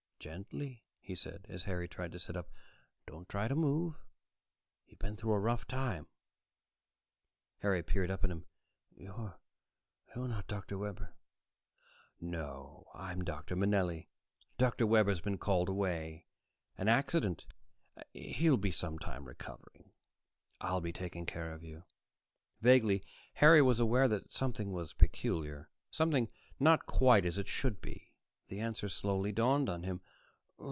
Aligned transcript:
"Gently," 0.21 0.83
he 0.99 1.15
said, 1.15 1.47
as 1.49 1.63
Harry 1.63 1.87
tried 1.87 2.11
to 2.11 2.19
sit 2.19 2.37
up. 2.37 2.51
"Don't 3.07 3.27
try 3.27 3.47
to 3.47 3.55
move. 3.55 3.95
You've 4.85 4.99
been 4.99 5.15
through 5.15 5.33
a 5.33 5.39
rough 5.39 5.65
time." 5.65 6.05
Harry 7.61 7.81
peered 7.81 8.11
up 8.11 8.23
at 8.23 8.29
him. 8.29 8.45
"You're 8.95 9.35
not 10.15 10.45
Dr. 10.45 10.77
Webber." 10.77 11.15
"No. 12.19 12.85
I'm 12.93 13.23
Dr. 13.23 13.55
Manelli. 13.55 14.09
Dr. 14.59 14.85
Webber's 14.85 15.21
been 15.21 15.39
called 15.39 15.69
away 15.69 16.27
an 16.77 16.87
accident. 16.87 17.47
He'll 18.13 18.57
be 18.57 18.69
some 18.71 18.99
time 18.99 19.25
recovering. 19.25 19.91
I'll 20.59 20.81
be 20.81 20.93
taking 20.93 21.25
care 21.25 21.51
of 21.51 21.63
you." 21.63 21.83
Vaguely, 22.61 23.01
Harry 23.33 23.63
was 23.63 23.79
aware 23.79 24.07
that 24.07 24.31
something 24.31 24.71
was 24.71 24.93
peculiar, 24.93 25.71
something 25.89 26.29
not 26.59 26.85
quite 26.85 27.25
as 27.25 27.39
it 27.39 27.47
should 27.47 27.81
be. 27.81 28.09
The 28.49 28.59
answer 28.59 28.89
slowly 28.89 29.31
dawned 29.31 29.69
on 29.69 29.83
him. 29.83 30.01